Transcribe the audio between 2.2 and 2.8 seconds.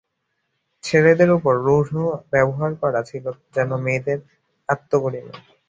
ব্যবহার